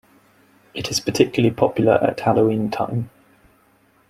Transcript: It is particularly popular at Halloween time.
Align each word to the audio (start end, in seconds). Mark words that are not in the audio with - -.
It 0.73 0.89
is 0.89 0.99
particularly 0.99 1.53
popular 1.55 2.03
at 2.03 2.21
Halloween 2.21 2.71
time. 2.71 3.11